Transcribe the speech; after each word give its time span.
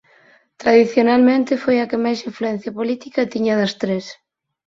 Tradicionalmente 0.61 1.53
foi 1.63 1.77
a 1.79 1.89
que 1.89 1.99
máis 2.05 2.19
influencia 2.29 2.71
política 2.79 3.29
tiña 3.33 3.53
das 3.61 3.73
tres. 3.81 4.05